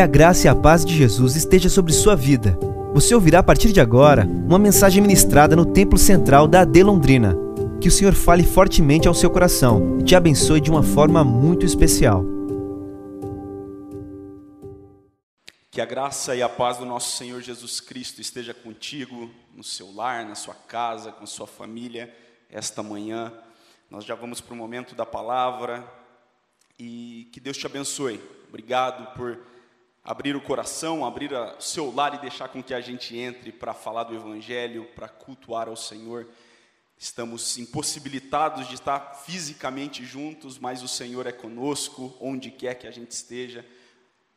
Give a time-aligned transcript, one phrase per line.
[0.00, 2.58] Que a graça e a paz de Jesus esteja sobre sua vida.
[2.94, 7.36] Você ouvirá a partir de agora uma mensagem ministrada no Templo Central da AD Londrina.
[7.82, 11.66] Que o Senhor fale fortemente ao seu coração e te abençoe de uma forma muito
[11.66, 12.24] especial.
[15.70, 19.92] Que a graça e a paz do nosso Senhor Jesus Cristo esteja contigo, no seu
[19.94, 22.10] lar, na sua casa, com sua família,
[22.48, 23.30] esta manhã.
[23.90, 25.84] Nós já vamos para o momento da palavra
[26.78, 28.18] e que Deus te abençoe.
[28.48, 29.49] Obrigado por
[30.02, 33.74] abrir o coração, abrir o seu lar e deixar com que a gente entre para
[33.74, 36.28] falar do Evangelho, para cultuar ao Senhor.
[36.96, 42.90] Estamos impossibilitados de estar fisicamente juntos, mas o Senhor é conosco, onde quer que a
[42.90, 43.64] gente esteja,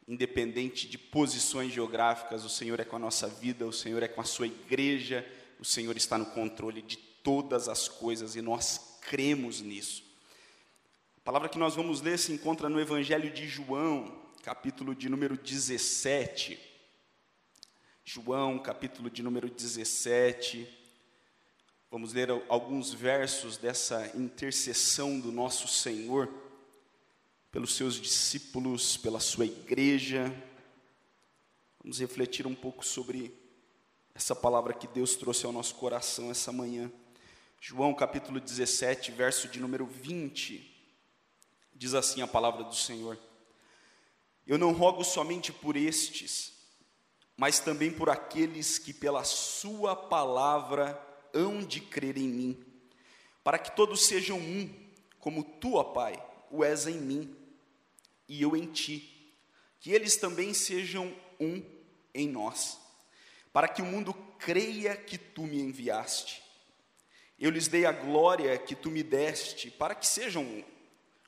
[0.07, 4.21] independente de posições geográficas, o Senhor é com a nossa vida, o Senhor é com
[4.21, 5.25] a sua igreja,
[5.59, 10.03] o Senhor está no controle de todas as coisas e nós cremos nisso.
[11.17, 15.37] A palavra que nós vamos ler se encontra no Evangelho de João, capítulo de número
[15.37, 16.59] 17.
[18.03, 20.67] João, capítulo de número 17.
[21.89, 26.29] Vamos ler alguns versos dessa intercessão do nosso Senhor
[27.51, 30.25] pelos seus discípulos, pela sua igreja.
[31.81, 33.33] Vamos refletir um pouco sobre
[34.13, 36.91] essa palavra que Deus trouxe ao nosso coração essa manhã.
[37.61, 40.69] João capítulo 17, verso de número 20,
[41.73, 43.17] diz assim a palavra do Senhor:
[44.45, 46.53] eu não rogo somente por estes,
[47.37, 50.99] mas também por aqueles que pela Sua palavra
[51.33, 52.63] hão de crer em mim,
[53.43, 54.69] para que todos sejam um,
[55.19, 56.21] como tu, ó Pai,
[56.51, 57.35] o és em mim
[58.27, 59.33] e eu em ti,
[59.79, 61.63] que eles também sejam um
[62.13, 62.79] em nós,
[63.51, 66.43] para que o mundo creia que tu me enviaste.
[67.39, 70.63] Eu lhes dei a glória que tu me deste, para que sejam um,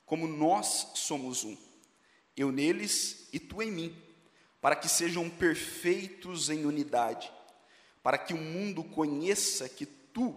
[0.04, 1.65] como nós somos um
[2.36, 3.96] eu neles e tu em mim,
[4.60, 7.32] para que sejam perfeitos em unidade,
[8.02, 10.34] para que o mundo conheça que tu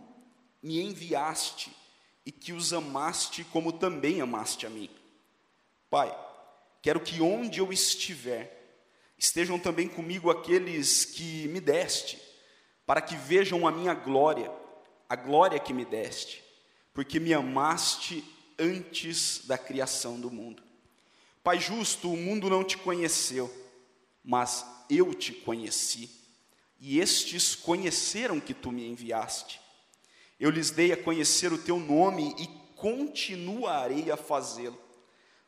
[0.62, 1.76] me enviaste
[2.26, 4.90] e que os amaste como também amaste a mim.
[5.90, 6.16] Pai,
[6.82, 8.82] quero que onde eu estiver,
[9.18, 12.22] estejam também comigo aqueles que me deste,
[12.86, 14.52] para que vejam a minha glória,
[15.08, 16.44] a glória que me deste,
[16.94, 18.24] porque me amaste
[18.58, 20.69] antes da criação do mundo.
[21.50, 23.52] Pai justo, o mundo não te conheceu,
[24.24, 26.08] mas eu te conheci,
[26.80, 29.60] e estes conheceram que tu me enviaste.
[30.40, 32.46] Eu lhes dei a conhecer o teu nome e
[32.76, 34.80] continuarei a fazê-lo,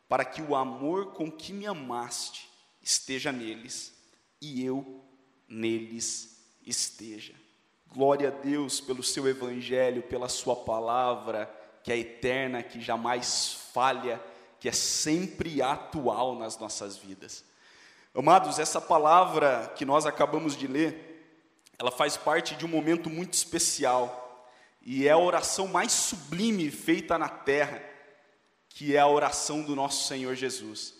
[0.08, 2.48] para que o amor com que me amaste
[2.82, 3.94] esteja neles
[4.40, 5.04] e eu
[5.48, 6.36] neles
[6.66, 7.34] esteja.
[7.86, 11.46] Glória a Deus pelo seu evangelho, pela sua palavra,
[11.84, 14.20] que é eterna, que jamais falha
[14.62, 17.44] que é sempre atual nas nossas vidas.
[18.14, 21.34] Amados, essa palavra que nós acabamos de ler,
[21.76, 24.48] ela faz parte de um momento muito especial,
[24.80, 27.82] e é a oração mais sublime feita na terra,
[28.68, 30.94] que é a oração do nosso Senhor Jesus.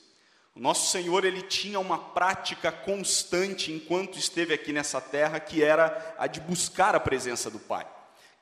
[0.56, 6.16] O nosso Senhor, ele tinha uma prática constante enquanto esteve aqui nessa terra, que era
[6.18, 7.86] a de buscar a presença do Pai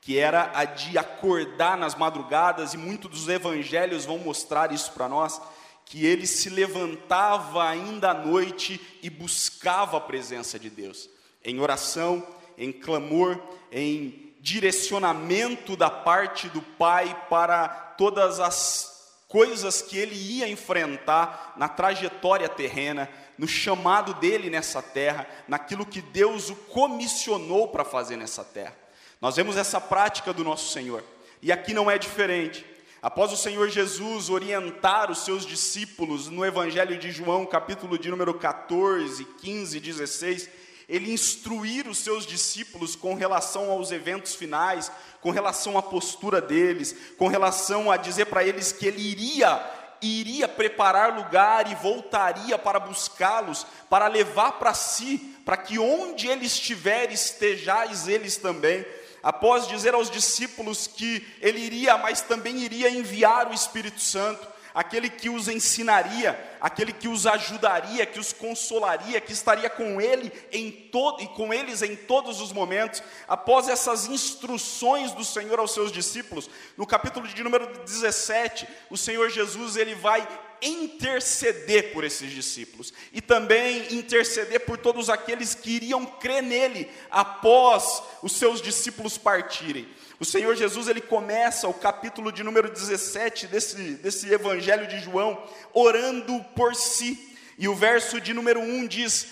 [0.00, 5.08] que era a de acordar nas madrugadas, e muitos dos evangelhos vão mostrar isso para
[5.08, 5.40] nós,
[5.84, 11.10] que ele se levantava ainda à noite e buscava a presença de Deus,
[11.44, 13.40] em oração, em clamor,
[13.72, 18.90] em direcionamento da parte do Pai para todas as
[19.28, 23.08] coisas que ele ia enfrentar na trajetória terrena,
[23.38, 28.76] no chamado dele nessa terra, naquilo que Deus o comissionou para fazer nessa terra.
[29.20, 31.04] Nós vemos essa prática do nosso Senhor,
[31.42, 32.64] e aqui não é diferente.
[33.02, 38.32] Após o Senhor Jesus orientar os seus discípulos no Evangelho de João, capítulo de número
[38.32, 40.48] 14, 15 e 16,
[40.88, 46.96] ele instruir os seus discípulos com relação aos eventos finais, com relação à postura deles,
[47.18, 52.80] com relação a dizer para eles que ele iria iria preparar lugar e voltaria para
[52.80, 58.82] buscá-los, para levar para si, para que onde ele estiver estejais eles também
[59.22, 65.08] após dizer aos discípulos que ele iria, mas também iria enviar o Espírito Santo, aquele
[65.08, 70.70] que os ensinaria, aquele que os ajudaria, que os consolaria, que estaria com ele em
[70.70, 73.02] todo e com eles em todos os momentos.
[73.26, 79.28] Após essas instruções do Senhor aos seus discípulos, no capítulo de número 17, o Senhor
[79.30, 80.26] Jesus ele vai
[80.62, 88.02] interceder por esses discípulos e também interceder por todos aqueles que iriam crer nele após
[88.22, 89.88] os seus discípulos partirem.
[90.18, 95.42] O Senhor Jesus ele começa o capítulo de número 17 desse, desse Evangelho de João
[95.72, 97.18] orando por si.
[97.58, 99.26] E o verso de número 1 diz: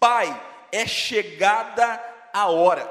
[0.00, 0.28] Pai,
[0.72, 2.00] é chegada
[2.32, 2.90] a hora,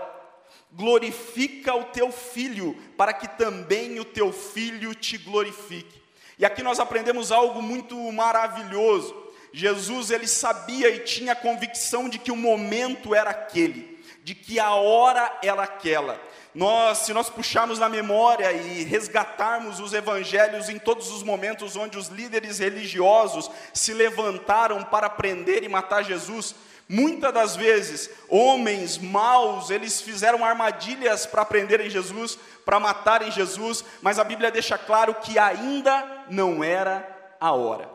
[0.72, 6.01] glorifica o teu filho, para que também o teu filho te glorifique.
[6.42, 9.16] E aqui nós aprendemos algo muito maravilhoso.
[9.54, 14.72] Jesus ele sabia e tinha convicção de que o momento era aquele, de que a
[14.72, 16.20] hora era aquela.
[16.56, 21.96] Nós, se nós puxarmos na memória e resgatarmos os evangelhos em todos os momentos onde
[21.96, 26.56] os líderes religiosos se levantaram para prender e matar Jesus,
[26.92, 34.20] muitas das vezes homens maus, eles fizeram armadilhas para prenderem Jesus, para matarem Jesus, mas
[34.20, 37.90] a Bíblia deixa claro que ainda não era a hora.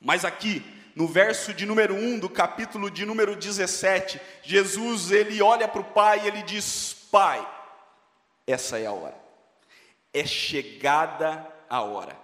[0.00, 0.64] Mas aqui,
[0.96, 5.84] no verso de número 1 do capítulo de número 17, Jesus ele olha para o
[5.84, 7.46] Pai e ele diz: Pai,
[8.48, 9.16] essa é a hora.
[10.12, 12.18] É chegada a hora.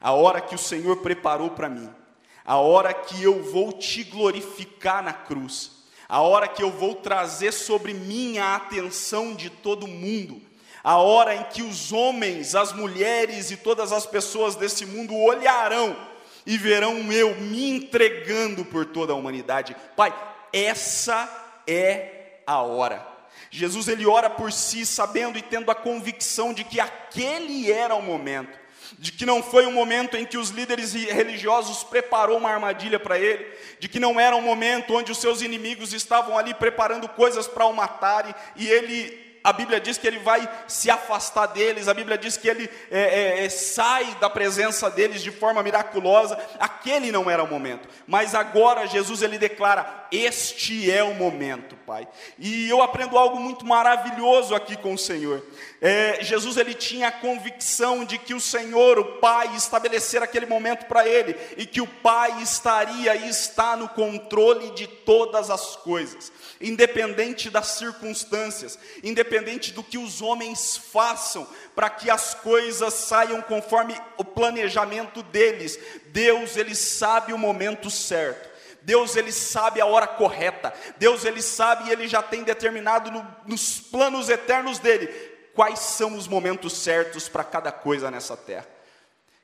[0.00, 2.01] A hora que o Senhor preparou para mim.
[2.44, 5.82] A hora que eu vou te glorificar na cruz.
[6.08, 10.40] A hora que eu vou trazer sobre mim a atenção de todo mundo.
[10.84, 15.96] A hora em que os homens, as mulheres e todas as pessoas desse mundo olharão
[16.44, 19.76] e verão eu me entregando por toda a humanidade.
[19.96, 20.12] Pai,
[20.52, 21.28] essa
[21.66, 23.06] é a hora.
[23.50, 28.02] Jesus ele ora por si, sabendo e tendo a convicção de que aquele era o
[28.02, 28.58] momento,
[28.98, 33.18] de que não foi um momento em que os líderes religiosos preparou uma armadilha para
[33.18, 33.46] ele,
[33.78, 37.66] de que não era um momento onde os seus inimigos estavam ali preparando coisas para
[37.66, 42.16] o matarem e ele a Bíblia diz que ele vai se afastar deles, a Bíblia
[42.16, 46.38] diz que ele é, é, é, sai da presença deles de forma miraculosa.
[46.60, 52.06] Aquele não era o momento, mas agora Jesus ele declara: Este é o momento, Pai.
[52.38, 55.44] E eu aprendo algo muito maravilhoso aqui com o Senhor.
[55.80, 60.86] É, Jesus ele tinha a convicção de que o Senhor, o Pai, estabelecer aquele momento
[60.86, 66.30] para ele e que o Pai estaria e está no controle de todas as coisas
[66.62, 69.31] independente das circunstâncias, independente
[69.72, 75.78] do que os homens façam, para que as coisas saiam conforme o planejamento deles.
[76.06, 78.50] Deus, ele sabe o momento certo.
[78.82, 80.72] Deus ele sabe a hora correta.
[80.98, 85.06] Deus ele sabe e ele já tem determinado no, nos planos eternos dele
[85.54, 88.66] quais são os momentos certos para cada coisa nessa terra.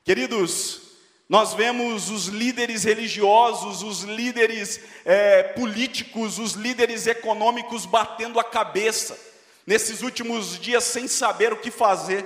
[0.03, 0.81] Queridos,
[1.27, 9.28] nós vemos os líderes religiosos, os líderes é, políticos, os líderes econômicos batendo a cabeça
[9.69, 12.25] nesses últimos dias sem saber o que fazer,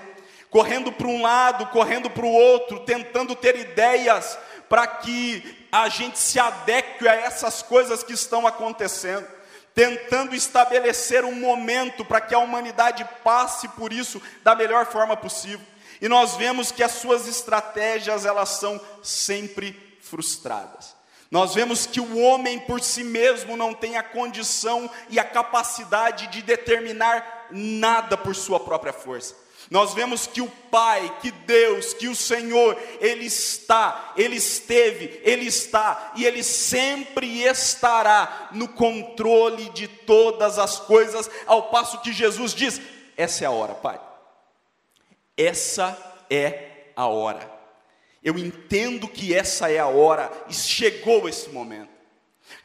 [0.50, 6.18] correndo para um lado, correndo para o outro, tentando ter ideias para que a gente
[6.18, 9.28] se adeque a essas coisas que estão acontecendo,
[9.75, 15.74] tentando estabelecer um momento para que a humanidade passe por isso da melhor forma possível
[16.04, 20.94] e nós vemos que as suas estratégias elas são sempre frustradas.
[21.34, 26.28] Nós vemos que o homem por si mesmo não tem a condição e a capacidade
[26.28, 29.36] de determinar nada por sua própria força.
[29.69, 35.45] Nós vemos que o Pai, que Deus, que o Senhor, Ele está, Ele esteve, Ele
[35.45, 42.54] está e Ele sempre estará no controle de todas as coisas, ao passo que Jesus
[42.54, 42.81] diz:
[43.16, 44.00] essa é a hora, Pai.
[45.38, 45.98] Essa
[46.30, 47.51] é a hora.
[48.24, 51.92] Eu entendo que essa é a hora e chegou esse momento.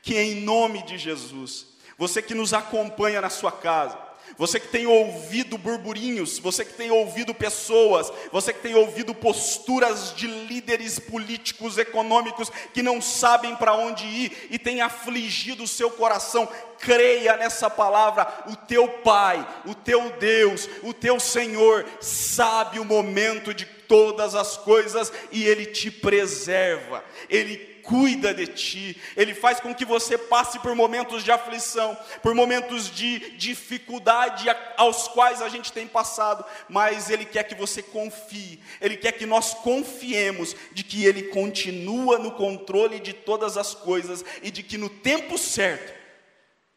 [0.02, 1.66] Que em nome de Jesus,
[1.96, 3.98] você que nos acompanha na sua casa,
[4.38, 10.14] você que tem ouvido burburinhos, você que tem ouvido pessoas, você que tem ouvido posturas
[10.14, 15.90] de líderes políticos, econômicos que não sabem para onde ir e tem afligido o seu
[15.90, 18.44] coração, creia nessa palavra.
[18.46, 24.56] O teu Pai, o teu Deus, o teu Senhor sabe o momento de todas as
[24.56, 30.58] coisas e Ele te preserva, Ele cuida de ti, Ele faz com que você passe
[30.58, 37.08] por momentos de aflição, por momentos de dificuldade aos quais a gente tem passado, mas
[37.08, 42.32] Ele quer que você confie, Ele quer que nós confiemos de que Ele continua no
[42.32, 45.96] controle de todas as coisas e de que no tempo certo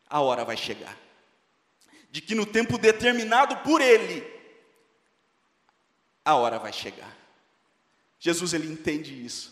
[0.09, 0.97] a hora vai chegar,
[2.09, 4.25] de que no tempo determinado por Ele
[6.23, 7.17] a hora vai chegar.
[8.17, 9.51] Jesus ele entende isso.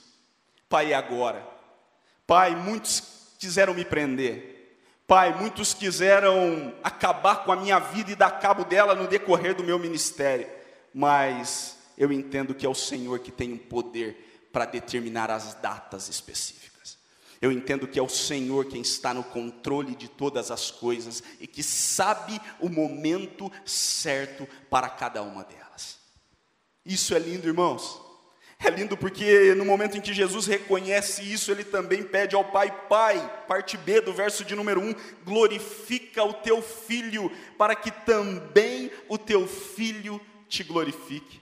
[0.69, 1.48] Pai, agora.
[2.29, 3.01] Pai, muitos
[3.39, 4.85] quiseram me prender.
[5.07, 9.63] Pai, muitos quiseram acabar com a minha vida e dar cabo dela no decorrer do
[9.63, 10.47] meu ministério.
[10.93, 16.07] Mas eu entendo que é o Senhor que tem o poder para determinar as datas
[16.07, 16.99] específicas.
[17.41, 21.47] Eu entendo que é o Senhor quem está no controle de todas as coisas e
[21.47, 25.97] que sabe o momento certo para cada uma delas.
[26.85, 28.08] Isso é lindo, irmãos.
[28.61, 32.69] É lindo porque no momento em que Jesus reconhece isso, ele também pede ao Pai:
[32.89, 38.91] Pai, parte B do verso de número 1, glorifica o teu filho, para que também
[39.07, 41.39] o teu filho te glorifique.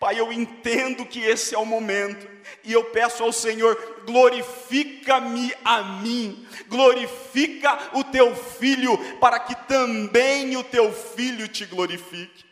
[0.00, 2.26] Pai, eu entendo que esse é o momento,
[2.64, 10.56] e eu peço ao Senhor: glorifica-me a mim, glorifica o teu filho, para que também
[10.56, 12.51] o teu filho te glorifique.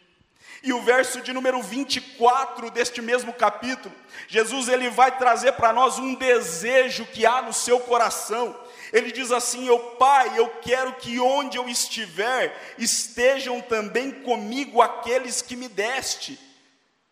[0.62, 3.95] E o verso de número 24 deste mesmo capítulo,
[4.29, 8.55] Jesus ele vai trazer para nós um desejo que há no seu coração.
[8.93, 15.40] Ele diz assim: "Eu Pai, eu quero que onde eu estiver estejam também comigo aqueles
[15.40, 16.38] que me deste".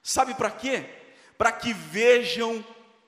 [0.02, 0.84] Sabe para quê?
[1.38, 2.64] Para que vejam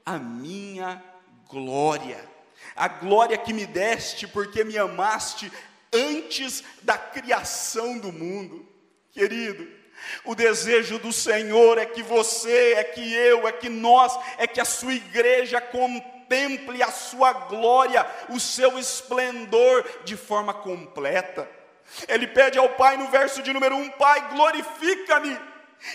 [0.06, 1.02] a minha
[1.48, 2.28] glória.
[2.74, 5.52] A glória que me deste porque me amaste
[5.92, 8.66] antes da criação do mundo.
[9.12, 9.79] Querido,
[10.24, 14.60] o desejo do Senhor é que você, é que eu, é que nós, é que
[14.60, 21.48] a sua igreja contemple a sua glória, o seu esplendor de forma completa.
[22.08, 25.38] Ele pede ao Pai no verso de número 1: Pai, glorifica-me.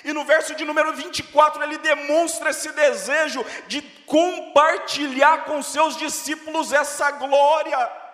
[0.04, 6.74] E no verso de número 24 ele demonstra esse desejo de compartilhar com seus discípulos
[6.74, 8.05] essa glória.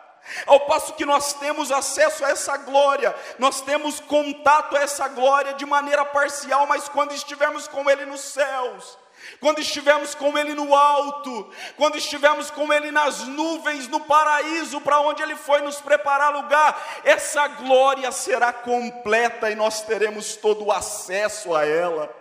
[0.45, 5.53] Ao passo que nós temos acesso a essa glória, nós temos contato a essa glória
[5.53, 8.97] de maneira parcial, mas quando estivermos com Ele nos céus,
[9.39, 14.99] quando estivermos com Ele no alto, quando estivermos com Ele nas nuvens, no paraíso, para
[14.99, 20.71] onde Ele foi nos preparar lugar, essa glória será completa e nós teremos todo o
[20.71, 22.20] acesso a ela.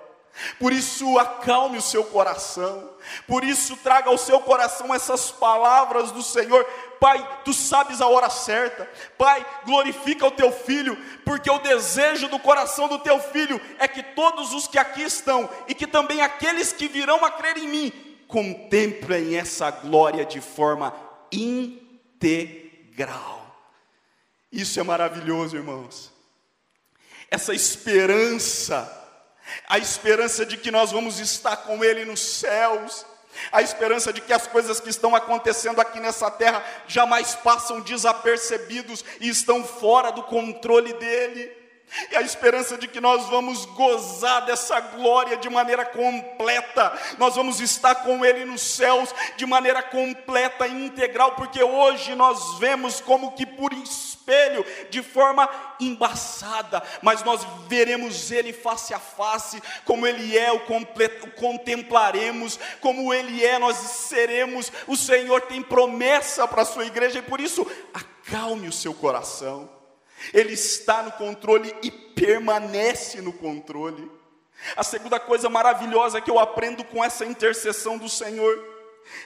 [0.59, 2.91] Por isso, acalme o seu coração,
[3.27, 6.65] por isso, traga ao seu coração essas palavras do Senhor.
[6.99, 8.89] Pai, tu sabes a hora certa.
[9.17, 14.03] Pai, glorifica o teu filho, porque o desejo do coração do teu filho é que
[14.03, 17.93] todos os que aqui estão e que também aqueles que virão a crer em mim
[18.29, 20.95] contemplem essa glória de forma
[21.33, 22.61] integral.
[24.53, 26.13] Isso é maravilhoso, irmãos.
[27.31, 29.00] Essa esperança
[29.69, 33.05] a esperança de que nós vamos estar com Ele nos céus,
[33.53, 39.05] a esperança de que as coisas que estão acontecendo aqui nessa terra jamais passam desapercebidos
[39.21, 41.60] e estão fora do controle dEle.
[42.11, 47.61] E a esperança de que nós vamos gozar dessa glória de maneira completa, nós vamos
[47.61, 53.33] estar com Ele nos céus de maneira completa e integral, porque hoje nós vemos como
[53.33, 55.49] que por espelho, de forma
[55.81, 63.13] embaçada, mas nós veremos Ele face a face, como Ele é, o, completo, contemplaremos, como
[63.13, 64.71] Ele é, nós seremos.
[64.87, 69.80] O Senhor tem promessa para a sua igreja e por isso acalme o seu coração.
[70.33, 74.11] Ele está no controle e permanece no controle.
[74.77, 78.63] A segunda coisa maravilhosa que eu aprendo com essa intercessão do Senhor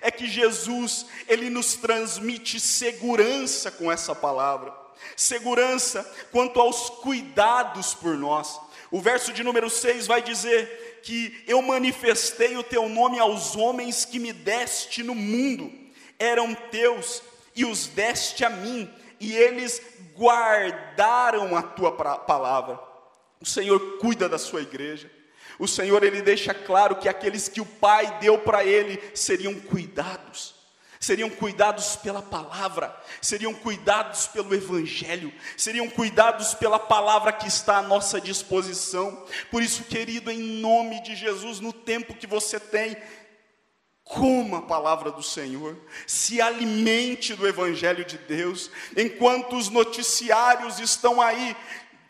[0.00, 4.72] é que Jesus, ele nos transmite segurança com essa palavra.
[5.16, 8.60] Segurança quanto aos cuidados por nós.
[8.90, 14.04] O verso de número 6 vai dizer que eu manifestei o teu nome aos homens
[14.04, 15.70] que me deste no mundo.
[16.18, 17.22] Eram teus
[17.54, 19.80] e os deste a mim, e eles
[20.14, 22.78] guardaram a tua palavra.
[23.40, 25.10] O Senhor cuida da sua igreja.
[25.58, 30.54] O Senhor ele deixa claro que aqueles que o Pai deu para ele seriam cuidados.
[30.98, 37.82] Seriam cuidados pela palavra, seriam cuidados pelo evangelho, seriam cuidados pela palavra que está à
[37.82, 39.26] nossa disposição.
[39.50, 42.96] Por isso, querido, em nome de Jesus, no tempo que você tem,
[44.04, 51.22] Coma a palavra do Senhor, se alimente do Evangelho de Deus, enquanto os noticiários estão
[51.22, 51.56] aí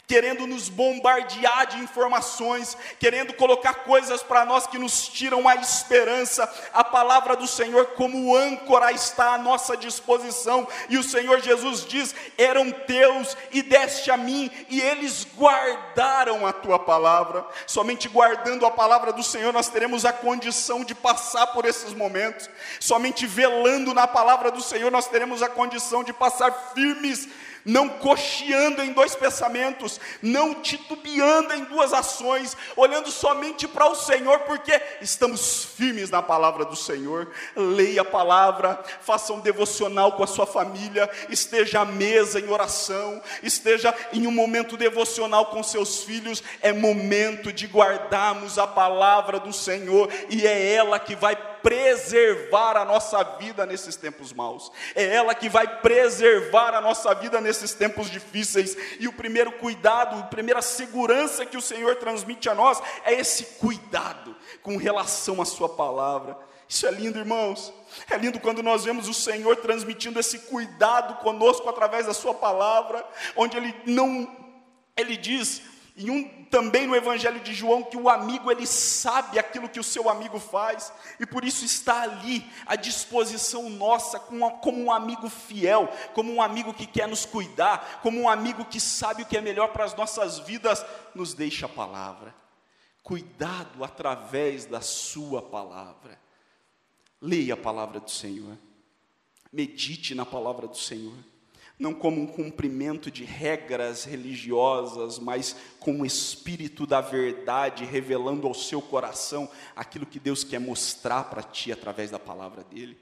[0.06, 6.52] querendo nos bombardear de informações, querendo colocar coisas para nós que nos tiram a esperança.
[6.72, 12.14] A palavra do Senhor, como âncora, está à nossa disposição, e o Senhor Jesus diz:
[12.36, 17.46] eram teus e deste a mim, e eles guardaram a tua palavra.
[17.66, 22.48] Somente guardando a palavra do Senhor nós teremos a condição de passar por esses momentos,
[22.78, 27.28] somente velando na palavra do Senhor nós teremos a condição de passar firmes
[27.64, 34.40] não cocheando em dois pensamentos, não titubeando em duas ações, olhando somente para o Senhor,
[34.40, 37.30] porque estamos firmes na palavra do Senhor.
[37.56, 43.22] Leia a palavra, faça um devocional com a sua família, esteja à mesa em oração,
[43.42, 46.42] esteja em um momento devocional com seus filhos.
[46.60, 52.84] É momento de guardarmos a palavra do Senhor e é ela que vai preservar a
[52.84, 54.70] nossa vida nesses tempos maus.
[54.94, 58.76] É ela que vai preservar a nossa vida nesses tempos difíceis.
[59.00, 63.58] E o primeiro cuidado, a primeira segurança que o Senhor transmite a nós é esse
[63.58, 66.36] cuidado com relação à sua palavra.
[66.68, 67.72] Isso é lindo, irmãos.
[68.10, 73.02] É lindo quando nós vemos o Senhor transmitindo esse cuidado conosco através da sua palavra,
[73.36, 74.44] onde ele não
[74.96, 75.62] ele diz
[75.96, 79.82] e um, também no Evangelho de João que o amigo ele sabe aquilo que o
[79.82, 85.88] seu amigo faz e por isso está ali à disposição nossa como, um amigo fiel,
[86.14, 89.40] como um amigo que quer nos cuidar, como um amigo que sabe o que é
[89.40, 92.32] melhor para as nossas vidas, nos deixa a palavra.
[93.02, 96.20] Cuidado através da sua palavra.
[97.20, 98.56] Leia a palavra do Senhor.
[99.52, 101.33] Medite na palavra do Senhor
[101.78, 108.54] não como um cumprimento de regras religiosas, mas com o espírito da verdade revelando ao
[108.54, 112.96] seu coração aquilo que Deus quer mostrar para ti através da palavra dele.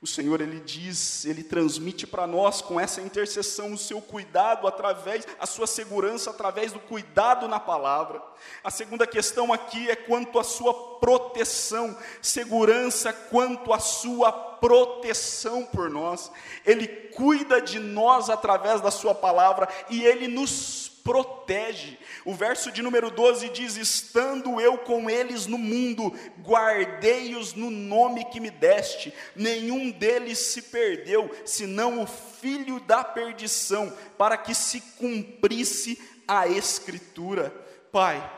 [0.00, 5.26] O Senhor, Ele diz, Ele transmite para nós com essa intercessão o seu cuidado através,
[5.40, 8.22] a sua segurança através do cuidado na palavra.
[8.62, 15.90] A segunda questão aqui é quanto à sua proteção, segurança quanto à sua proteção por
[15.90, 16.30] nós.
[16.64, 21.96] Ele cuida de nós através da sua palavra e Ele nos protege.
[22.22, 26.12] O verso de número 12 diz: Estando eu com eles no mundo,
[26.42, 33.90] guardei-os no nome que me deste, nenhum deles se perdeu, senão o filho da perdição,
[34.18, 37.48] para que se cumprisse a Escritura.
[37.90, 38.30] Pai,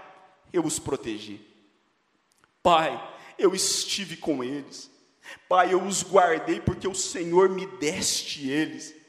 [0.53, 1.45] eu os protegi.
[2.63, 3.03] Pai,
[3.37, 4.89] eu estive com eles.
[5.49, 9.00] Pai, eu os guardei porque o Senhor me deste eles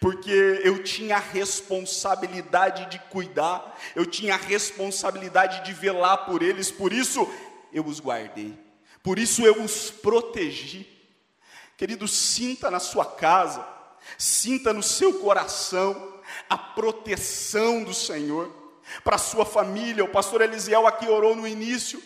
[0.00, 6.70] porque eu tinha a responsabilidade de cuidar, eu tinha a responsabilidade de velar por eles,
[6.70, 7.28] por isso
[7.72, 8.58] eu os guardei,
[9.02, 10.88] por isso eu os protegi.
[11.76, 13.66] Querido, sinta na sua casa,
[14.16, 16.14] sinta no seu coração
[16.48, 18.50] a proteção do Senhor
[19.02, 20.04] para a sua família.
[20.04, 22.02] O pastor Elisiel aqui orou no início,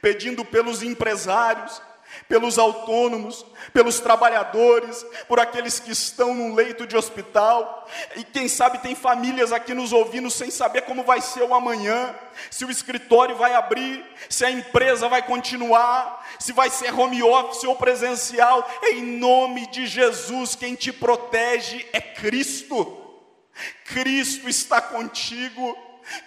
[0.00, 1.82] pedindo pelos empresários,
[2.28, 8.78] pelos autônomos, pelos trabalhadores, por aqueles que estão num leito de hospital, e quem sabe
[8.78, 12.14] tem famílias aqui nos ouvindo sem saber como vai ser o amanhã,
[12.50, 17.64] se o escritório vai abrir, se a empresa vai continuar, se vai ser home office
[17.64, 22.96] ou presencial, em nome de Jesus, quem te protege é Cristo.
[23.84, 25.76] Cristo está contigo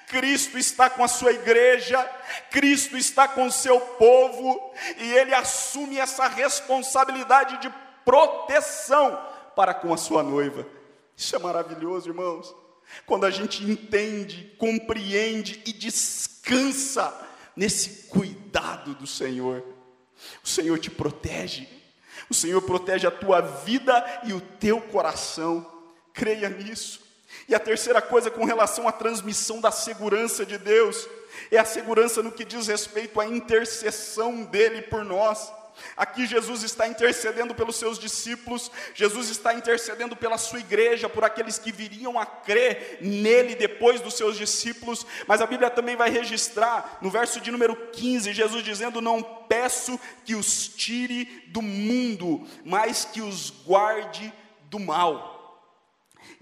[0.07, 2.03] Cristo está com a sua igreja,
[2.49, 7.73] Cristo está com o seu povo, e ele assume essa responsabilidade de
[8.05, 9.19] proteção
[9.55, 10.65] para com a sua noiva.
[11.15, 12.53] Isso é maravilhoso, irmãos.
[13.05, 17.13] Quando a gente entende, compreende e descansa
[17.55, 19.63] nesse cuidado do Senhor.
[20.43, 21.67] O Senhor te protege,
[22.29, 25.69] o Senhor protege a tua vida e o teu coração.
[26.13, 27.02] Creia nisso.
[27.47, 31.07] E a terceira coisa com relação à transmissão da segurança de Deus,
[31.51, 35.51] é a segurança no que diz respeito à intercessão dele por nós.
[35.95, 41.57] Aqui Jesus está intercedendo pelos seus discípulos, Jesus está intercedendo pela sua igreja, por aqueles
[41.57, 46.99] que viriam a crer nele depois dos seus discípulos, mas a Bíblia também vai registrar,
[47.01, 53.05] no verso de número 15, Jesus dizendo: Não peço que os tire do mundo, mas
[53.05, 54.31] que os guarde
[54.69, 55.32] do mal.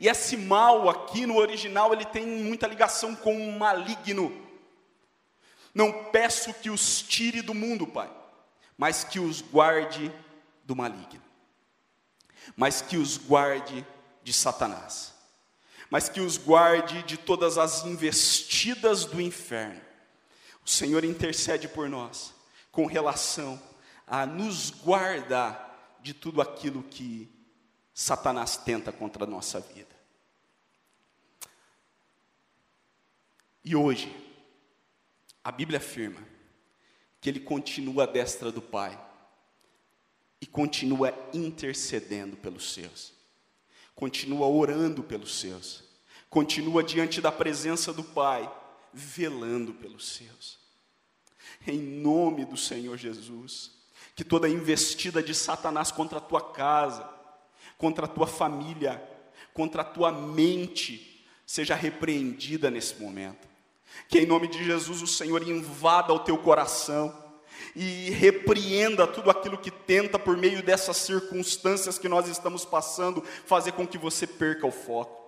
[0.02, 4.36] E esse mal aqui no original, ele tem muita ligação com o maligno.
[5.76, 8.12] Não peço que os tire do mundo, Pai,
[8.76, 10.12] mas que os guarde
[10.64, 11.22] do maligno.
[12.56, 13.86] Mas que os guarde
[14.24, 15.14] de Satanás.
[15.88, 19.80] Mas que os guarde de todas as investidas do inferno.
[20.66, 22.34] O Senhor intercede por nós
[22.72, 23.62] com relação
[24.08, 27.30] a nos guardar de tudo aquilo que
[28.02, 29.96] Satanás tenta contra a nossa vida.
[33.64, 34.12] E hoje,
[35.44, 36.20] a Bíblia afirma
[37.22, 39.00] que ele continua à destra do Pai
[40.42, 43.14] e continua intercedendo pelos seus,
[43.94, 45.84] continua orando pelos seus,
[46.28, 48.52] continua diante da presença do Pai,
[48.92, 50.58] velando pelos seus.
[51.68, 53.70] Em nome do Senhor Jesus,
[54.16, 57.21] que toda investida de Satanás contra a tua casa,
[57.82, 59.02] contra a tua família,
[59.56, 63.50] contra a tua mente, seja repreendida nesse momento.
[64.08, 67.12] Que em nome de Jesus o Senhor invada o teu coração
[67.76, 73.72] e repreenda tudo aquilo que tenta, por meio dessas circunstâncias que nós estamos passando, fazer
[73.72, 75.20] com que você perca o foco.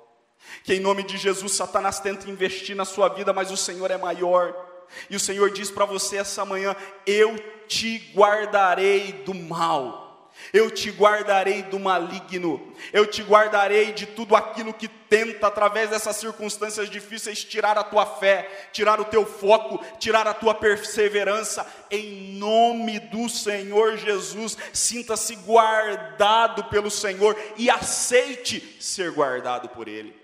[0.63, 3.97] Que em nome de Jesus Satanás tenta investir na sua vida, mas o Senhor é
[3.97, 4.55] maior.
[5.09, 6.75] E o Senhor diz para você essa manhã:
[7.07, 7.35] Eu
[7.67, 10.02] te guardarei do mal
[10.51, 16.15] eu te guardarei do maligno, eu te guardarei de tudo aquilo que tenta, através dessas
[16.15, 22.33] circunstâncias difíceis, tirar a tua fé, tirar o teu foco, tirar a tua perseverança, em
[22.37, 24.57] nome do Senhor Jesus.
[24.73, 30.15] Sinta-se guardado pelo Senhor e aceite ser guardado por Ele.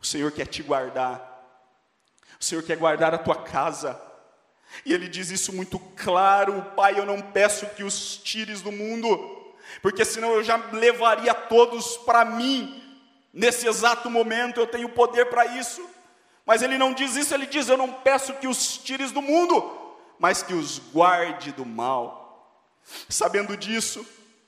[0.00, 1.34] O Senhor quer te guardar,
[2.38, 4.00] o Senhor quer guardar a tua casa,
[4.84, 9.54] e ele diz isso muito claro: Pai, eu não peço que os tires do mundo,
[9.80, 12.82] porque senão eu já levaria todos para mim.
[13.32, 15.84] Nesse exato momento eu tenho poder para isso.
[16.44, 19.96] Mas ele não diz isso, ele diz: Eu não peço que os tires do mundo,
[20.18, 22.24] mas que os guarde do mal.
[23.08, 24.06] Sabendo disso,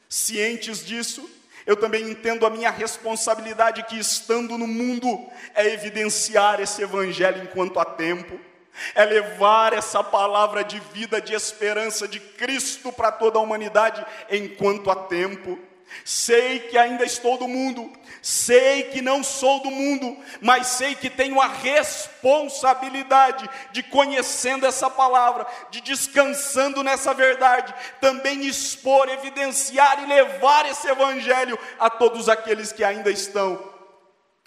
[0.09, 1.29] cientes disso,
[1.67, 7.81] eu também entendo a minha responsabilidade que, estando no mundo, é evidenciar esse evangelho enquanto
[7.81, 8.48] há tempo
[8.95, 14.91] é levar essa palavra de vida, de esperança de Cristo para toda a humanidade enquanto
[14.91, 15.59] há tempo.
[16.05, 21.09] Sei que ainda estou do mundo, sei que não sou do mundo, mas sei que
[21.09, 30.07] tenho a responsabilidade de, conhecendo essa palavra, de descansando nessa verdade, também expor, evidenciar e
[30.07, 33.78] levar esse evangelho a todos aqueles que ainda estão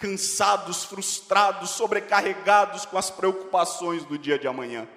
[0.02, 4.88] cansados, frustrados, sobrecarregados com as preocupações do dia de amanhã.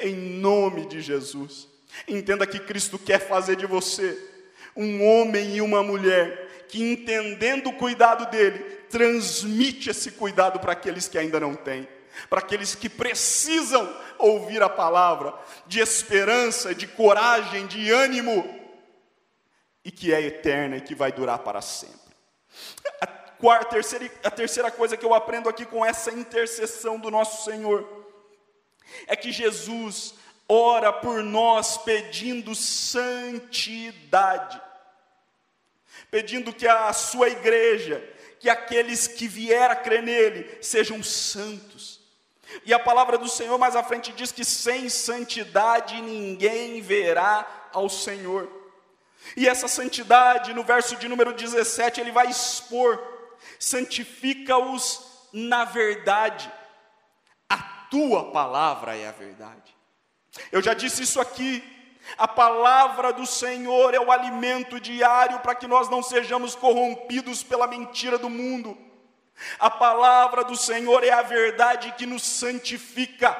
[0.00, 1.68] Em nome de Jesus,
[2.08, 4.18] entenda que Cristo quer fazer de você
[4.74, 8.58] um homem e uma mulher que, entendendo o cuidado dele,
[8.90, 11.86] transmite esse cuidado para aqueles que ainda não têm,
[12.28, 15.32] para aqueles que precisam ouvir a palavra
[15.68, 18.60] de esperança, de coragem, de ânimo,
[19.84, 22.04] e que é eterna e que vai durar para sempre
[23.44, 27.86] quarta, terceira, a terceira coisa que eu aprendo aqui com essa intercessão do nosso Senhor
[29.06, 30.14] é que Jesus
[30.48, 33.78] ora por nós pedindo santidade,
[36.10, 38.02] pedindo que a sua igreja,
[38.40, 42.00] que aqueles que vier a crer nele sejam santos.
[42.64, 47.90] E a palavra do Senhor mais à frente diz que sem santidade ninguém verá ao
[47.90, 48.50] Senhor.
[49.36, 53.12] E essa santidade, no verso de número 17, ele vai expor
[53.58, 56.50] santifica-os na verdade,
[57.48, 57.56] a
[57.90, 59.74] tua palavra é a verdade.
[60.52, 61.62] Eu já disse isso aqui,
[62.16, 67.66] a palavra do Senhor é o alimento diário para que nós não sejamos corrompidos pela
[67.66, 68.78] mentira do mundo.
[69.58, 73.36] A palavra do Senhor é a verdade que nos santifica.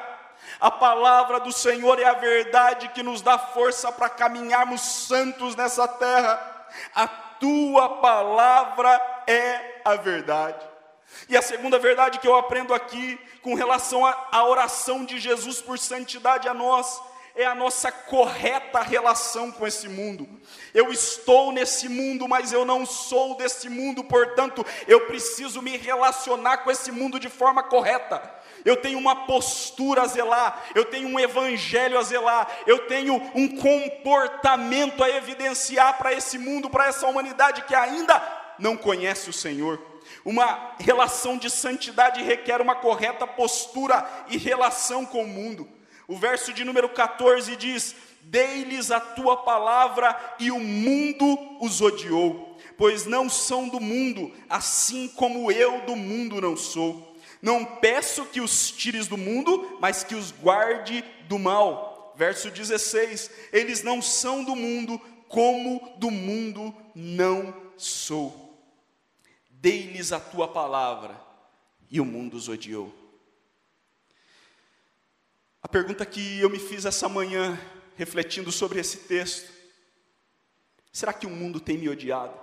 [0.59, 5.87] A palavra do Senhor é a verdade que nos dá força para caminharmos santos nessa
[5.87, 6.67] terra.
[6.93, 10.65] A tua palavra é a verdade.
[11.29, 15.79] E a segunda verdade que eu aprendo aqui, com relação à oração de Jesus por
[15.79, 17.01] santidade a nós,
[17.37, 20.29] é a nossa correta relação com esse mundo.
[20.73, 26.59] Eu estou nesse mundo, mas eu não sou desse mundo, portanto, eu preciso me relacionar
[26.59, 28.23] com esse mundo de forma correta.
[28.65, 33.57] Eu tenho uma postura a zelar, eu tenho um evangelho a zelar, eu tenho um
[33.57, 39.81] comportamento a evidenciar para esse mundo, para essa humanidade que ainda não conhece o Senhor.
[40.25, 45.69] Uma relação de santidade requer uma correta postura e relação com o mundo.
[46.07, 52.57] O verso de número 14 diz: Dei-lhes a tua palavra e o mundo os odiou,
[52.77, 57.15] pois não são do mundo, assim como eu do mundo não sou.
[57.41, 62.15] Não peço que os tires do mundo, mas que os guarde do mal.
[62.17, 68.44] Verso 16: Eles não são do mundo, como do mundo não sou.
[69.65, 71.19] Dei-lhes a tua palavra,
[71.91, 72.93] e o mundo os odiou.
[75.63, 77.59] A pergunta que eu me fiz essa manhã,
[77.97, 79.51] refletindo sobre esse texto:
[80.93, 82.39] será que o mundo tem me odiado?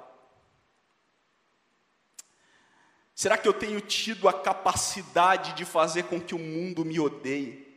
[3.14, 7.68] Será que eu tenho tido a capacidade de fazer com que o mundo me odeie?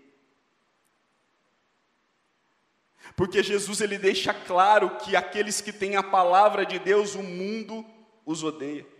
[3.14, 7.84] Porque Jesus ele deixa claro que aqueles que têm a palavra de Deus, o mundo
[8.24, 8.93] os odeia.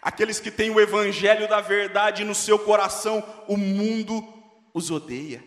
[0.00, 4.26] Aqueles que têm o evangelho da verdade no seu coração, o mundo
[4.72, 5.42] os odeia.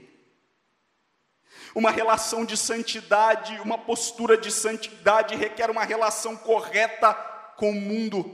[1.76, 7.14] Uma relação de santidade, uma postura de santidade requer uma relação correta
[7.56, 8.34] com o mundo,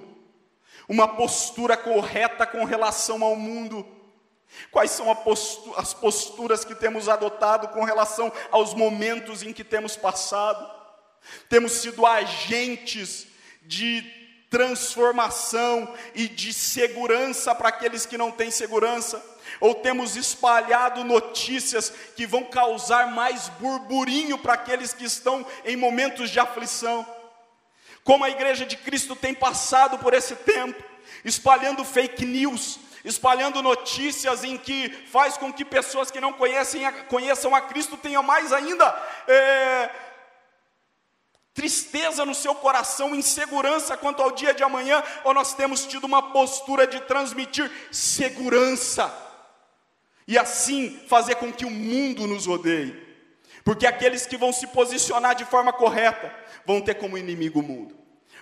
[0.87, 3.85] uma postura correta com relação ao mundo.
[4.71, 5.11] Quais são
[5.75, 10.69] as posturas que temos adotado com relação aos momentos em que temos passado?
[11.49, 13.27] Temos sido agentes
[13.63, 14.22] de
[14.53, 19.19] transformação e de segurança para aqueles que não têm segurança,
[19.59, 26.29] ou temos espalhado notícias que vão causar mais burburinho para aqueles que estão em momentos
[26.29, 27.03] de aflição.
[28.03, 30.83] Como a igreja de Cristo tem passado por esse tempo,
[31.25, 37.55] espalhando fake news, espalhando notícias em que faz com que pessoas que não conhecem, conheçam
[37.55, 38.85] a Cristo tenham mais ainda
[39.27, 39.89] é,
[41.53, 46.31] tristeza no seu coração, insegurança quanto ao dia de amanhã, ou nós temos tido uma
[46.31, 49.13] postura de transmitir segurança
[50.27, 52.99] e assim fazer com que o mundo nos odeie,
[53.63, 56.33] porque aqueles que vão se posicionar de forma correta
[56.65, 57.95] vão ter como inimigo o mundo,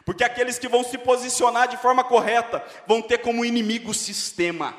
[0.05, 4.75] porque aqueles que vão se posicionar de forma correta vão ter como inimigo o sistema,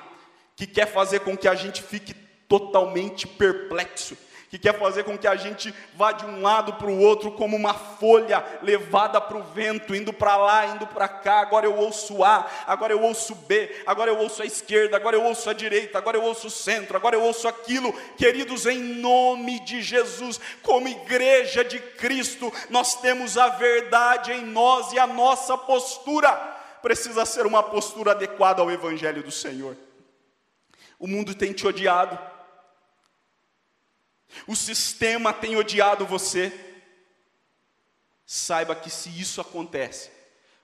[0.56, 2.14] que quer fazer com que a gente fique
[2.48, 4.16] totalmente perplexo
[4.52, 7.56] que quer fazer com que a gente vá de um lado para o outro como
[7.56, 11.40] uma folha levada para o vento, indo para lá, indo para cá.
[11.40, 15.24] Agora eu ouço A, agora eu ouço B, agora eu ouço a esquerda, agora eu
[15.24, 17.94] ouço a direita, agora eu ouço o centro, agora eu ouço aquilo.
[18.18, 24.92] Queridos, em nome de Jesus, como igreja de Cristo, nós temos a verdade em nós
[24.92, 26.30] e a nossa postura
[26.82, 29.74] precisa ser uma postura adequada ao Evangelho do Senhor.
[30.98, 32.32] O mundo tem te odiado.
[34.46, 36.52] O sistema tem odiado você.
[38.24, 40.10] Saiba que se isso acontece,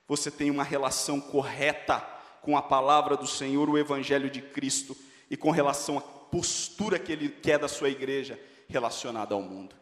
[0.07, 1.99] você tem uma relação correta
[2.41, 4.97] com a palavra do Senhor, o Evangelho de Cristo,
[5.29, 9.75] e com relação à postura que Ele quer da sua igreja relacionada ao mundo.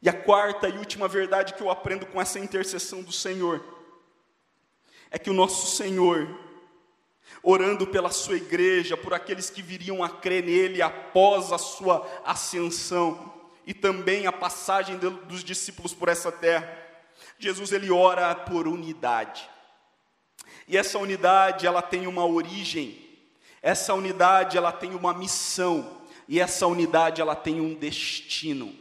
[0.00, 3.64] E a quarta e última verdade que eu aprendo com essa intercessão do Senhor
[5.10, 6.28] é que o nosso Senhor
[7.42, 13.32] orando pela sua igreja, por aqueles que viriam a crer nele após a sua ascensão
[13.66, 16.78] e também a passagem dos discípulos por essa terra.
[17.38, 19.48] Jesus ele ora por unidade.
[20.66, 23.00] E essa unidade, ela tem uma origem.
[23.60, 28.74] Essa unidade, ela tem uma missão, e essa unidade ela tem um destino.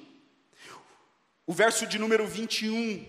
[1.46, 3.06] O verso de número 21,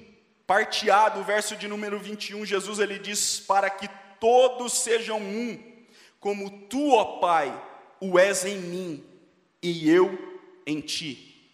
[0.47, 3.89] parteado, o verso de número 21, Jesus ele diz para que
[4.21, 5.59] todos sejam um,
[6.21, 7.53] como tu, ó Pai,
[8.01, 9.05] o és em mim
[9.63, 11.53] e eu em ti.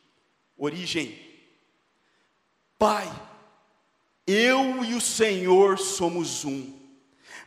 [0.57, 1.19] Origem.
[2.79, 3.11] Pai,
[4.27, 6.79] eu e o Senhor somos um.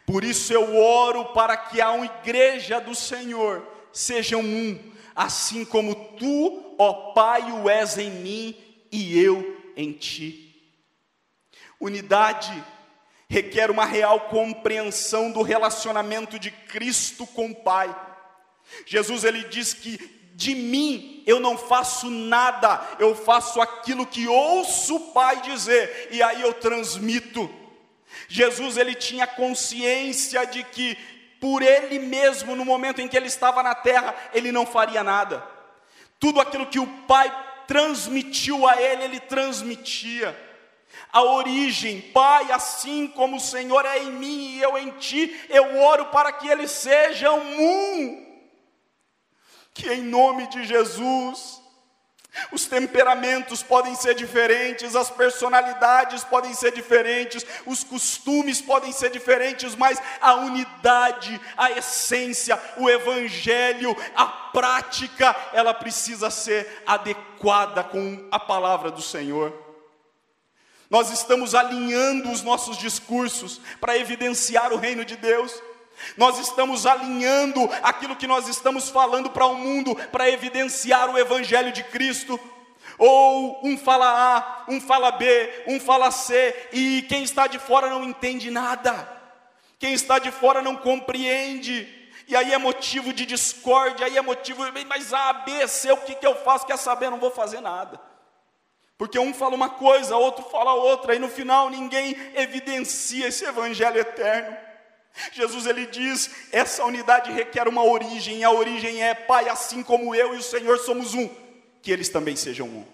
[0.05, 6.75] Por isso eu oro para que a igreja do Senhor sejam um, assim como tu,
[6.77, 8.55] ó Pai, o és em mim
[8.91, 10.43] e eu em ti.
[11.79, 12.63] Unidade
[13.33, 17.93] requer uma real compreensão do relacionamento de Cristo com o Pai.
[18.85, 19.97] Jesus ele diz que
[20.35, 26.21] de mim eu não faço nada, eu faço aquilo que ouço o Pai dizer e
[26.21, 27.49] aí eu transmito.
[28.27, 30.95] Jesus ele tinha consciência de que
[31.41, 35.43] por ele mesmo no momento em que ele estava na terra, ele não faria nada.
[36.19, 40.52] Tudo aquilo que o Pai transmitiu a ele, ele transmitia
[41.11, 45.79] a origem, Pai, assim como o Senhor é em mim e eu em ti, eu
[45.79, 48.33] oro para que eles sejam um.
[49.73, 51.61] Que em nome de Jesus,
[52.51, 59.75] os temperamentos podem ser diferentes, as personalidades podem ser diferentes, os costumes podem ser diferentes,
[59.75, 68.39] mas a unidade, a essência, o evangelho, a prática, ela precisa ser adequada com a
[68.39, 69.62] palavra do Senhor.
[70.93, 75.51] Nós estamos alinhando os nossos discursos para evidenciar o reino de Deus.
[76.15, 81.71] Nós estamos alinhando aquilo que nós estamos falando para o mundo para evidenciar o evangelho
[81.71, 82.39] de Cristo.
[82.99, 87.89] Ou um fala A, um fala B, um fala C, e quem está de fora
[87.89, 89.09] não entende nada.
[89.79, 91.87] Quem está de fora não compreende.
[92.27, 96.13] E aí é motivo de discórdia, aí é motivo, mas A, B, C, o que,
[96.13, 96.67] que eu faço?
[96.67, 97.09] Quer saber?
[97.09, 98.12] Não vou fazer nada.
[98.97, 103.99] Porque um fala uma coisa, outro fala outra, e no final ninguém evidencia esse evangelho
[103.99, 104.55] eterno.
[105.31, 110.13] Jesus ele diz: essa unidade requer uma origem, e a origem é, Pai, assim como
[110.15, 111.29] eu e o Senhor somos um,
[111.81, 112.85] que eles também sejam um.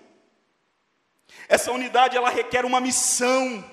[1.47, 3.63] Essa unidade ela requer uma missão.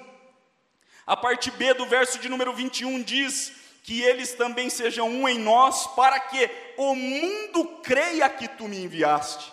[1.06, 5.38] A parte B do verso de número 21 diz que eles também sejam um em
[5.38, 9.52] nós, para que o mundo creia que tu me enviaste.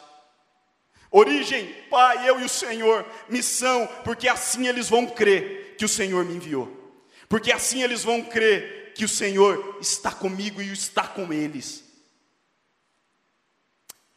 [1.15, 6.25] Origem, Pai, eu e o Senhor, missão, porque assim eles vão crer que o Senhor
[6.25, 6.67] me enviou.
[7.29, 11.83] Porque assim eles vão crer que o Senhor está comigo e está com eles.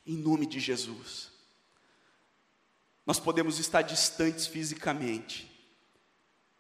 [0.07, 1.31] Em nome de Jesus.
[3.05, 5.53] Nós podemos estar distantes fisicamente,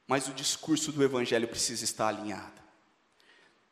[0.07, 2.61] mas o discurso do Evangelho precisa estar alinhado.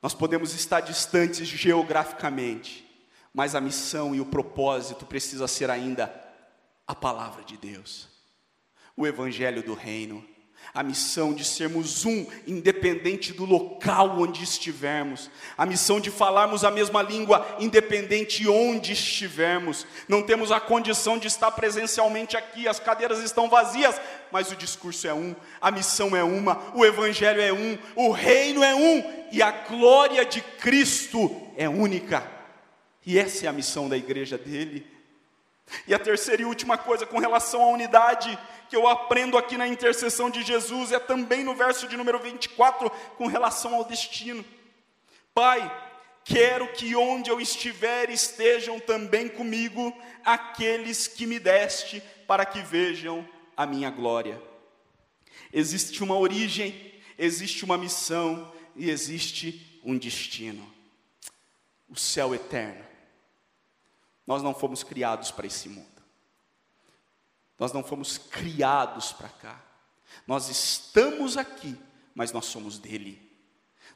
[0.00, 2.90] Nós podemos estar distantes geograficamente,
[3.34, 6.23] mas a missão e o propósito precisa ser ainda
[6.86, 8.08] a palavra de Deus,
[8.96, 10.24] o Evangelho do Reino
[10.72, 16.70] a missão de sermos um, independente do local onde estivermos, a missão de falarmos a
[16.70, 19.86] mesma língua, independente onde estivermos.
[20.08, 24.00] Não temos a condição de estar presencialmente aqui, as cadeiras estão vazias,
[24.32, 28.62] mas o discurso é um, a missão é uma, o evangelho é um, o reino
[28.62, 32.32] é um e a glória de Cristo é única.
[33.06, 34.93] E essa é a missão da igreja dele.
[35.86, 39.66] E a terceira e última coisa com relação à unidade, que eu aprendo aqui na
[39.66, 44.44] intercessão de Jesus, é também no verso de número 24, com relação ao destino.
[45.32, 45.70] Pai,
[46.24, 53.26] quero que onde eu estiver estejam também comigo aqueles que me deste, para que vejam
[53.56, 54.40] a minha glória.
[55.52, 60.74] Existe uma origem, existe uma missão e existe um destino
[61.94, 62.84] o céu eterno.
[64.26, 66.02] Nós não fomos criados para esse mundo.
[67.58, 69.64] Nós não fomos criados para cá.
[70.26, 71.76] Nós estamos aqui,
[72.14, 73.20] mas nós somos dele.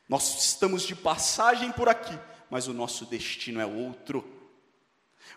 [0.08, 2.18] Nós estamos de passagem por aqui,
[2.50, 4.24] mas o nosso destino é outro.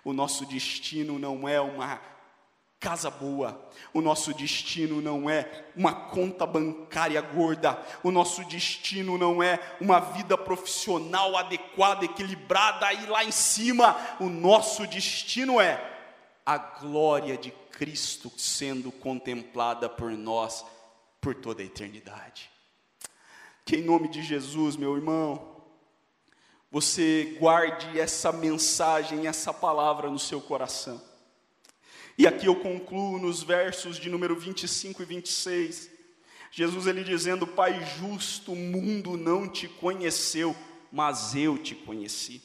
[0.04, 2.02] O nosso destino não é uma
[2.82, 3.70] casa boa.
[3.94, 7.80] O nosso destino não é uma conta bancária gorda.
[8.04, 13.96] O nosso destino não é uma vida profissional adequada, equilibrada e lá em cima.
[14.20, 15.80] O nosso destino é
[16.44, 20.66] a glória de Cristo sendo contemplada por nós
[21.22, 22.50] por toda a eternidade.
[23.64, 25.56] Que em nome de Jesus, meu irmão,
[26.72, 31.11] você guarde essa mensagem, essa palavra no seu coração
[32.18, 35.90] e aqui eu concluo nos versos de número 25 e 26.
[36.52, 40.56] Jesus ele dizendo: Pai justo, o mundo não te conheceu,
[40.92, 42.42] mas eu te conheci.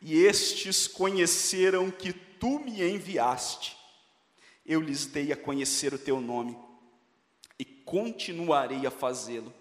[0.00, 3.76] E estes conheceram que tu me enviaste.
[4.64, 6.56] Eu lhes dei a conhecer o teu nome
[7.58, 9.52] e continuarei a fazê-lo,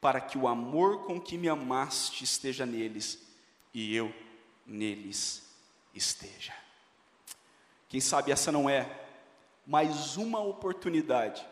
[0.00, 3.20] para que o amor com que me amaste esteja neles
[3.72, 4.12] e eu
[4.66, 5.42] neles
[5.94, 6.63] esteja.
[7.94, 8.90] Quem sabe essa não é
[9.64, 11.46] mais uma oportunidade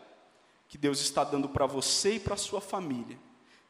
[0.67, 3.17] que Deus está dando para você e para sua família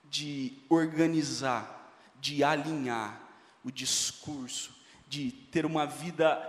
[0.05, 3.21] de organizar, de alinhar
[3.63, 4.73] o discurso,
[5.07, 6.41] de ter uma vida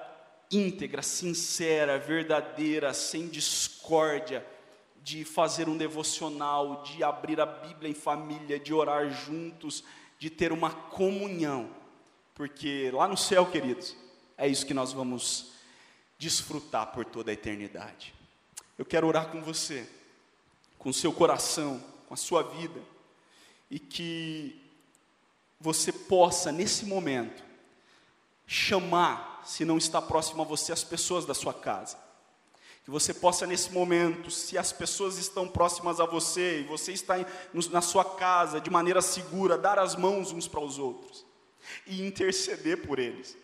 [0.50, 4.46] íntegra, sincera, verdadeira, sem discórdia,
[5.02, 9.84] de fazer um devocional, de abrir a Bíblia em família, de orar juntos,
[10.18, 11.68] de ter uma comunhão,
[12.34, 13.94] porque lá no céu, queridos,
[14.38, 15.52] é isso que nós vamos
[16.18, 18.14] desfrutar por toda a eternidade.
[18.78, 19.88] Eu quero orar com você,
[20.78, 22.80] com o seu coração, com a sua vida,
[23.70, 24.60] e que
[25.60, 27.42] você possa, nesse momento,
[28.46, 31.98] chamar, se não está próximo a você, as pessoas da sua casa.
[32.84, 37.14] Que você possa, nesse momento, se as pessoas estão próximas a você e você está
[37.70, 41.24] na sua casa de maneira segura, dar as mãos uns para os outros
[41.86, 43.36] e interceder por eles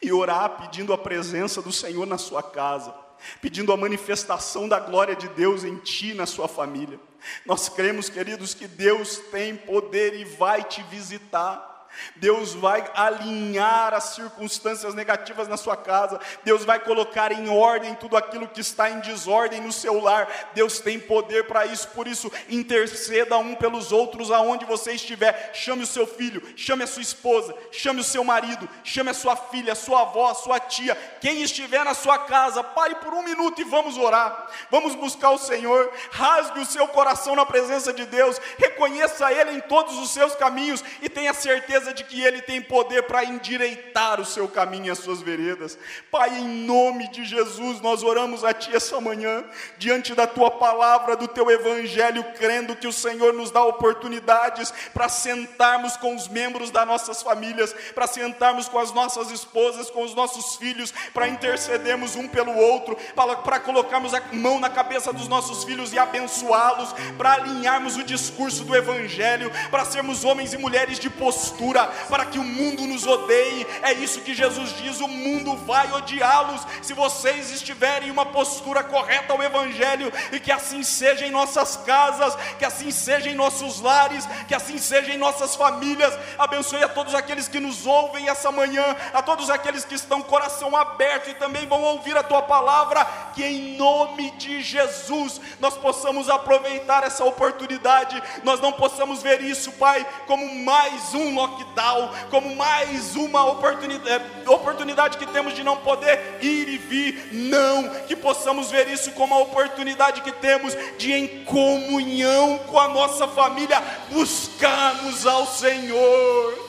[0.00, 2.94] e orar pedindo a presença do Senhor na sua casa,
[3.40, 7.00] pedindo a manifestação da glória de Deus em ti na sua família.
[7.44, 11.77] Nós cremos, queridos, que Deus tem poder e vai te visitar.
[12.16, 18.16] Deus vai alinhar as circunstâncias negativas na sua casa, Deus vai colocar em ordem tudo
[18.16, 20.28] aquilo que está em desordem no seu lar.
[20.54, 25.50] Deus tem poder para isso, por isso, interceda um pelos outros aonde você estiver.
[25.54, 29.36] Chame o seu filho, chame a sua esposa, chame o seu marido, chame a sua
[29.36, 33.22] filha, a sua avó, a sua tia, quem estiver na sua casa, pare por um
[33.22, 34.48] minuto e vamos orar.
[34.70, 39.60] Vamos buscar o Senhor, rasgue o seu coração na presença de Deus, reconheça Ele em
[39.60, 44.20] todos os seus caminhos e tenha certeza certeza de que Ele tem poder para endireitar
[44.20, 45.78] o seu caminho e as suas veredas.
[46.10, 49.44] Pai, em nome de Jesus, nós oramos a Ti essa manhã,
[49.78, 55.08] diante da Tua palavra, do Teu Evangelho, crendo que o Senhor nos dá oportunidades para
[55.08, 60.14] sentarmos com os membros das nossas famílias, para sentarmos com as nossas esposas, com os
[60.14, 65.64] nossos filhos, para intercedermos um pelo outro, para, colocarmos a mão na cabeça dos nossos
[65.64, 71.10] filhos e abençoá-los, para alinharmos o discurso do Evangelho, para sermos homens e mulheres de
[71.10, 71.67] postura
[72.08, 73.66] para que o mundo nos odeie.
[73.82, 78.82] É isso que Jesus diz: o mundo vai odiá-los se vocês estiverem em uma postura
[78.82, 83.80] correta ao Evangelho, e que assim seja em nossas casas, que assim seja em nossos
[83.80, 86.16] lares, que assim seja em nossas famílias.
[86.38, 90.76] Abençoe a todos aqueles que nos ouvem essa manhã, a todos aqueles que estão coração
[90.76, 93.04] aberto e também vão ouvir a tua palavra,
[93.34, 99.72] que em nome de Jesus nós possamos aproveitar essa oportunidade, nós não possamos ver isso,
[99.72, 105.76] Pai, como mais um lockdown, como mais uma oportunidade, é, oportunidade que temos de não
[105.76, 111.12] poder ir e vir, não, que possamos ver isso como a oportunidade que temos de,
[111.12, 116.68] em comunhão com a nossa família, buscarmos ao Senhor.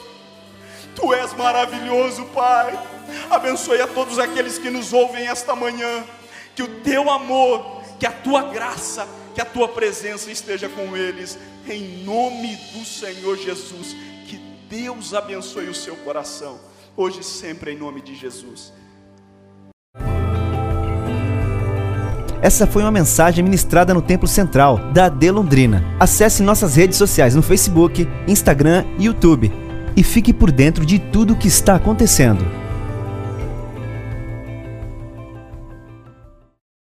[0.96, 2.78] Tu és maravilhoso, Pai.
[3.30, 6.04] Abençoe a todos aqueles que nos ouvem esta manhã.
[6.56, 11.40] Que o teu amor, que a tua graça, que a tua presença esteja com eles.
[11.66, 13.96] Em nome do Senhor Jesus.
[14.70, 16.60] Deus abençoe o seu coração.
[16.96, 18.72] Hoje e sempre, em nome de Jesus.
[22.40, 25.84] Essa foi uma mensagem ministrada no Templo Central da AD Londrina.
[26.00, 29.52] Acesse nossas redes sociais no Facebook, Instagram e YouTube
[29.98, 32.46] e fique por dentro de tudo o que está acontecendo.